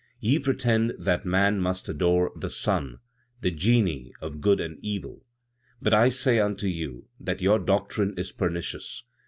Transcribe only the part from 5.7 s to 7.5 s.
But I say unto you that